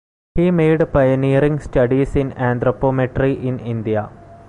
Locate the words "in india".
3.45-4.09